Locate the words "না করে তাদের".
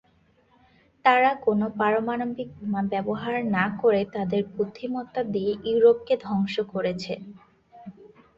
3.55-4.41